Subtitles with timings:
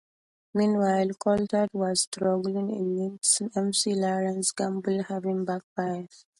[0.55, 3.21] Meanwhile, Coulthard was struggling in ninth,
[3.55, 6.09] McLaren's gamble having backfired.